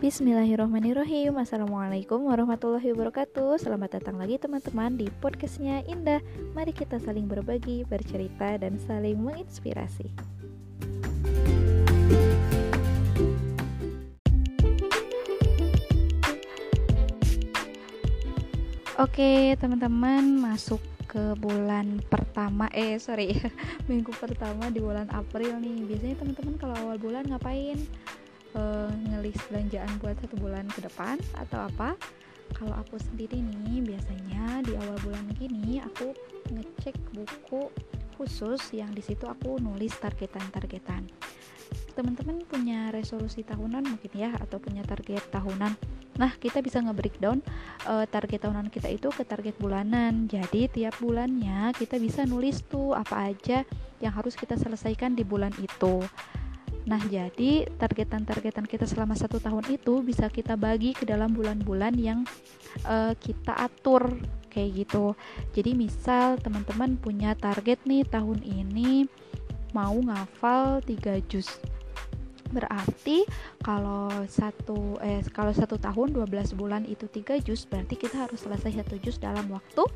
[0.00, 3.60] Bismillahirrohmanirrohim Assalamualaikum warahmatullahi wabarakatuh.
[3.60, 6.24] Selamat datang lagi teman-teman di podcastnya Indah.
[6.56, 10.08] Mari kita saling berbagi, bercerita, dan saling menginspirasi.
[18.96, 22.72] Oke teman-teman masuk ke bulan pertama.
[22.72, 23.36] Eh sorry
[23.92, 25.84] minggu pertama di bulan April nih.
[25.84, 27.76] Biasanya teman-teman kalau awal bulan ngapain
[28.54, 31.94] uh, ngelis belanjaan buat satu bulan ke depan atau apa
[32.54, 36.10] kalau aku sendiri nih biasanya di awal bulan gini aku
[36.50, 37.70] ngecek buku
[38.20, 41.08] khusus yang di situ aku nulis targetan-targetan.
[41.96, 45.72] Teman-teman punya resolusi tahunan mungkin ya atau punya target tahunan.
[46.20, 47.40] Nah kita bisa nge-breakdown
[47.88, 50.28] uh, target tahunan kita itu ke target bulanan.
[50.28, 53.64] Jadi tiap bulannya kita bisa nulis tuh apa aja
[54.04, 56.04] yang harus kita selesaikan di bulan itu
[56.88, 62.24] Nah, jadi targetan-targetan kita selama satu tahun itu bisa kita bagi ke dalam bulan-bulan yang
[62.88, 64.08] uh, kita atur
[64.48, 65.12] kayak gitu.
[65.52, 69.04] Jadi misal teman-teman punya target nih tahun ini
[69.70, 71.46] mau ngafal 3 juz
[72.50, 73.22] berarti
[73.62, 78.82] kalau satu eh kalau satu tahun 12 bulan itu 3 juz berarti kita harus selesai
[78.82, 79.86] satu juz dalam waktu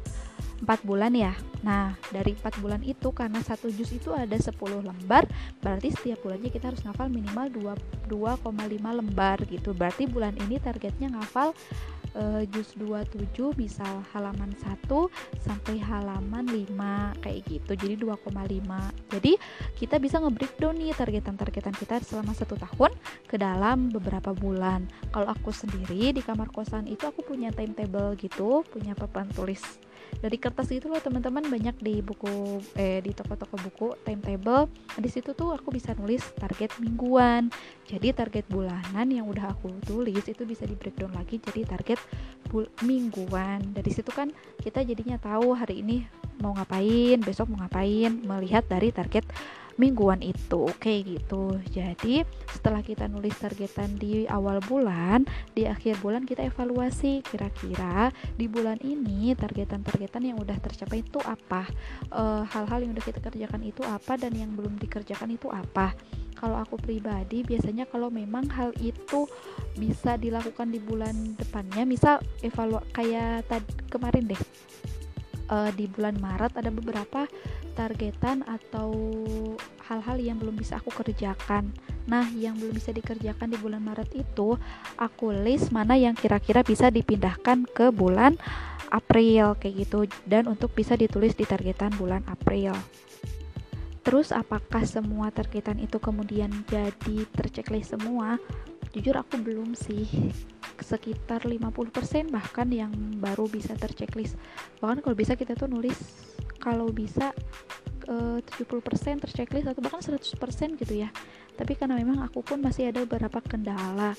[0.62, 1.34] 4 bulan ya?
[1.64, 5.24] Nah dari 4 bulan itu karena satu juz itu ada 10 lembar
[5.64, 7.50] berarti setiap bulannya kita harus ngafal minimal
[8.06, 9.74] 2,5 lembar gitu.
[9.74, 11.56] Berarti bulan ini targetnya ngafal
[12.14, 14.86] uh, juz 27 misal halaman 1
[15.42, 17.72] sampai halaman 5 kayak gitu.
[17.74, 18.30] Jadi 2,5
[19.10, 19.32] jadi
[19.78, 22.92] kita bisa nge-breakdown nih targetan-targetan kita selama satu tahun
[23.26, 24.86] ke dalam beberapa bulan.
[25.10, 29.62] Kalau aku sendiri di kamar kosan itu aku punya timetable gitu punya papan tulis
[30.20, 31.46] dari kertas itu loh teman-teman.
[31.46, 34.70] Banyak di buku eh di toko-toko buku timetable.
[34.96, 37.52] Di situ tuh aku bisa nulis target mingguan.
[37.84, 42.00] Jadi target bulanan yang udah aku tulis itu bisa di breakdown lagi jadi target
[42.86, 43.74] mingguan.
[43.74, 44.30] Dari situ kan
[44.62, 49.24] kita jadinya tahu hari ini mau ngapain besok mau ngapain melihat dari target
[49.74, 50.70] mingguan itu.
[50.78, 51.58] Kayak gitu.
[51.72, 52.22] Jadi
[52.52, 58.78] setelah kita nulis targetan di awal bulan di akhir bulan kita evaluasi kira-kira di bulan
[58.84, 61.66] ini targetan-targetan yang udah tercapai itu apa
[62.12, 65.96] hal hal-hal yang udah kita kerjakan itu apa dan yang belum dikerjakan itu apa.
[66.34, 69.24] Kalau aku pribadi biasanya kalau memang hal itu
[69.78, 74.42] bisa dilakukan di bulan depannya misal evalu kayak tadi kemarin deh
[75.48, 77.28] uh, di bulan Maret ada beberapa
[77.74, 78.94] targetan atau
[79.90, 81.74] hal-hal yang belum bisa aku kerjakan.
[82.08, 84.56] Nah, yang belum bisa dikerjakan di bulan Maret itu
[84.96, 88.38] aku list mana yang kira-kira bisa dipindahkan ke bulan
[88.94, 92.76] April kayak gitu dan untuk bisa ditulis di targetan bulan April.
[94.04, 98.36] Terus apakah semua targetan itu kemudian jadi terchecklist semua?
[98.92, 100.06] Jujur aku belum sih
[100.80, 102.92] sekitar 50% bahkan yang
[103.22, 104.34] baru bisa terchecklist
[104.82, 105.98] bahkan kalau bisa kita tuh nulis
[106.64, 107.36] kalau bisa
[108.08, 111.12] eh, uh, 70% terchecklist atau bahkan 100% gitu ya.
[111.54, 114.16] Tapi karena memang aku pun masih ada beberapa kendala.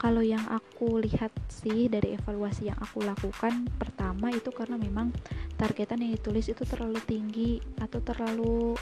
[0.00, 5.14] Kalau yang aku lihat sih dari evaluasi yang aku lakukan pertama itu karena memang
[5.54, 8.74] targetan yang ditulis itu terlalu tinggi atau terlalu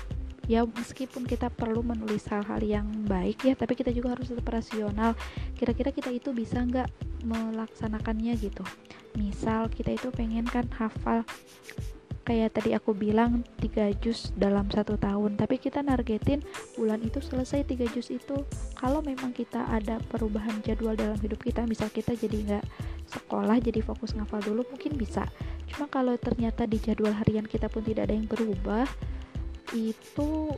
[0.49, 5.13] ya meskipun kita perlu menulis hal-hal yang baik ya tapi kita juga harus tetap rasional.
[5.61, 8.65] Kira-kira kita itu bisa nggak melaksanakannya gitu.
[9.19, 11.27] Misal kita itu pengen kan hafal
[12.21, 15.35] kayak tadi aku bilang 3 juz dalam satu tahun.
[15.35, 16.47] Tapi kita nargetin
[16.79, 18.47] bulan itu selesai 3 juz itu.
[18.79, 22.65] Kalau memang kita ada perubahan jadwal dalam hidup kita misal kita jadi nggak
[23.11, 25.27] sekolah jadi fokus ngafal dulu mungkin bisa.
[25.67, 28.87] Cuma kalau ternyata di jadwal harian kita pun tidak ada yang berubah
[29.75, 30.55] itu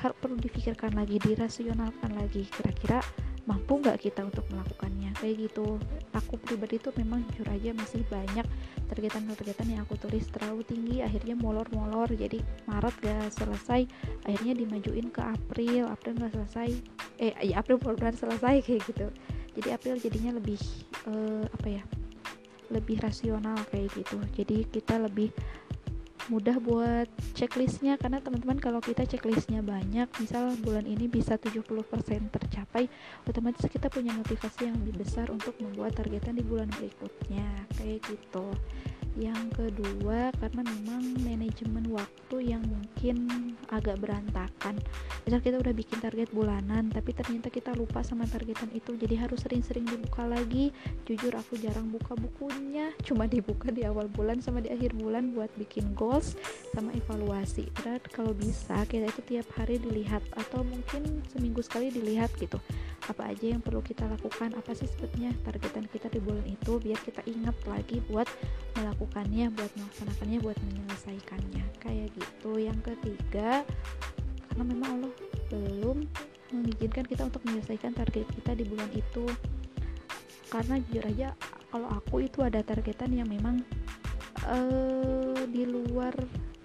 [0.00, 2.48] perlu difikirkan lagi dirasionalkan lagi.
[2.48, 3.04] Kira-kira
[3.50, 5.10] mampu nggak kita untuk melakukannya?
[5.18, 5.82] Kayak gitu.
[6.14, 8.46] Aku pribadi tuh memang jujur aja masih banyak
[8.86, 12.06] targetan-targetan yang aku tulis terlalu tinggi akhirnya molor-molor.
[12.14, 12.38] Jadi
[12.70, 13.90] Maret gak selesai
[14.26, 15.90] akhirnya dimajuin ke April.
[15.90, 16.68] April gak selesai
[17.18, 19.10] eh ya April bulan selesai kayak gitu.
[19.58, 20.58] Jadi April jadinya lebih
[21.10, 21.82] uh, apa ya
[22.70, 24.18] lebih rasional kayak gitu.
[24.38, 25.34] Jadi kita lebih
[26.30, 31.66] mudah buat checklistnya karena teman-teman kalau kita checklistnya banyak misal bulan ini bisa 70%
[32.30, 32.86] tercapai
[33.26, 38.46] otomatis kita punya motivasi yang lebih besar untuk membuat targetan di bulan berikutnya kayak gitu
[39.18, 43.26] yang kedua karena memang manajemen waktu yang mungkin
[43.70, 44.78] agak berantakan.
[45.26, 49.42] Misal kita udah bikin target bulanan tapi ternyata kita lupa sama targetan itu jadi harus
[49.42, 50.70] sering-sering dibuka lagi.
[51.06, 55.50] Jujur aku jarang buka bukunya cuma dibuka di awal bulan sama di akhir bulan buat
[55.58, 56.38] bikin goals
[56.70, 57.66] sama evaluasi.
[57.82, 62.62] Berat kalau bisa kita itu tiap hari dilihat atau mungkin seminggu sekali dilihat gitu.
[63.08, 64.54] Apa aja yang perlu kita lakukan?
[64.54, 66.78] Apa sih sebetulnya targetan kita di bulan itu?
[66.78, 68.28] Biar kita ingat lagi buat
[68.76, 71.64] melakukannya buat melaksanakannya buat menyelesaikannya.
[71.80, 72.50] Kayak gitu.
[72.60, 73.64] Yang ketiga
[74.50, 75.12] karena memang Allah
[75.50, 75.98] belum
[76.50, 79.24] mengizinkan kita untuk menyelesaikan target kita di bulan itu.
[80.50, 81.28] Karena jujur aja
[81.70, 83.62] kalau aku itu ada targetan yang memang
[84.50, 86.12] uh, di luar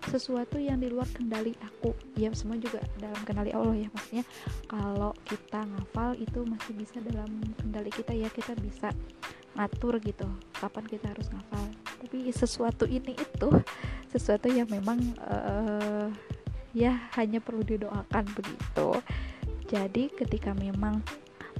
[0.10, 1.94] sesuatu yang di luar kendali aku.
[2.18, 4.26] Ya semua juga dalam kendali Allah ya maksudnya.
[4.66, 7.30] Kalau kita ngafal itu masih bisa dalam
[7.62, 8.30] kendali kita ya.
[8.34, 8.90] Kita bisa
[9.56, 10.28] ngatur gitu
[10.60, 11.66] kapan kita harus ngafal
[12.06, 13.50] tapi sesuatu ini itu
[14.14, 16.06] sesuatu yang memang uh,
[16.70, 19.02] ya hanya perlu didoakan begitu.
[19.66, 21.02] Jadi ketika memang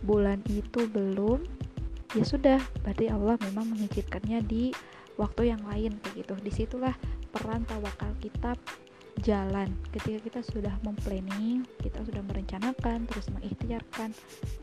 [0.06, 1.42] bulan itu belum
[2.14, 4.70] ya sudah berarti Allah memang mengizinkannya di
[5.18, 6.94] waktu yang lain kayak gitu di situlah
[7.34, 8.54] peran tawakal kita
[9.26, 9.74] jalan.
[9.98, 14.14] Ketika kita sudah memplanning kita sudah merencanakan terus mengikhtiarkan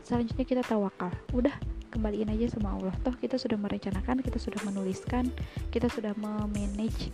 [0.07, 1.11] selanjutnya kita tawakal.
[1.35, 1.59] Udah
[1.93, 2.93] kembaliin aja sama Allah.
[3.05, 5.29] Toh kita sudah merencanakan kita sudah menuliskan
[5.69, 7.13] kita sudah memanage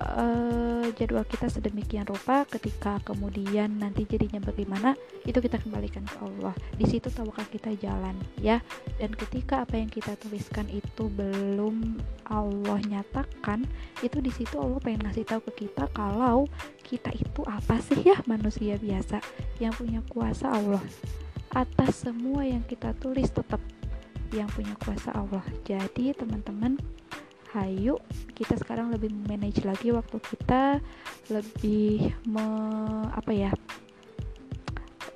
[0.00, 2.46] uh, jadwal kita sedemikian rupa.
[2.48, 6.54] Ketika kemudian nanti jadinya bagaimana itu kita kembalikan ke Allah.
[6.74, 8.58] Di situ tawakal kita jalan ya.
[8.98, 13.68] Dan ketika apa yang kita tuliskan itu belum Allah nyatakan
[14.00, 16.48] itu di situ Allah pengen ngasih tahu ke kita kalau
[16.84, 19.20] kita itu apa sih ya manusia biasa
[19.60, 20.82] yang punya kuasa Allah.
[21.54, 23.62] Atas semua yang kita tulis tetap
[24.32, 25.44] yang punya kuasa Allah.
[25.66, 26.80] Jadi teman-teman
[27.54, 28.00] hayu
[28.34, 30.82] kita sekarang lebih manage lagi waktu kita
[31.30, 32.42] lebih me,
[33.14, 33.50] apa ya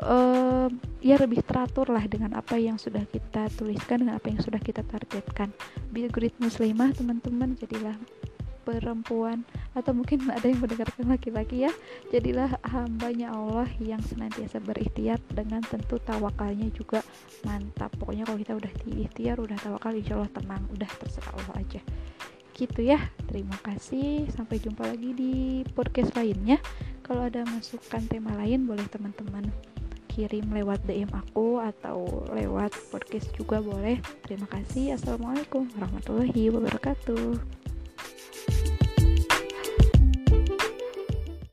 [0.03, 0.71] uh,
[1.03, 4.87] ya lebih teratur lah dengan apa yang sudah kita tuliskan dengan apa yang sudah kita
[4.87, 5.51] targetkan.
[5.91, 7.99] Be a great muslimah teman-teman jadilah
[8.69, 9.49] perempuan.
[9.73, 11.73] Atau mungkin ada yang mendengarkan laki-laki ya.
[12.13, 17.01] Jadilah hambanya Allah yang senantiasa berikhtiar dengan tentu tawakalnya juga
[17.49, 17.89] mantap.
[17.97, 20.63] Pokoknya kalau kita udah diikhtiar udah tawakal insya Allah tenang.
[20.77, 21.81] Udah terserah Allah aja.
[22.53, 23.01] Gitu ya.
[23.25, 24.29] Terima kasih.
[24.37, 26.61] Sampai jumpa lagi di podcast lainnya.
[27.01, 29.49] Kalau ada masukan tema lain boleh teman-teman
[30.19, 34.03] kirim lewat DM aku atau lewat podcast juga boleh.
[34.27, 34.99] Terima kasih.
[34.99, 37.68] Assalamualaikum warahmatullahi wabarakatuh